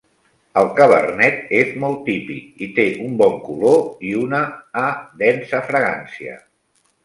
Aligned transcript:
El 0.61 0.69
cabernet 0.77 1.51
és 1.57 1.75
molt 1.83 1.99
típic 2.07 2.65
i 2.67 2.71
té 2.79 2.87
un 3.09 3.15
bon 3.21 3.37
color 3.51 3.79
i 4.13 4.17
una 4.25 4.43
a 4.87 4.91
densa 5.25 5.65
fragància. 5.73 6.39